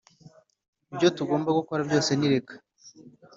ibyo 0.91 1.07
tugomba 1.17 1.57
gukora 1.59 1.81
byose 1.87 2.11
ni 2.15 2.27
reka! 2.33 2.53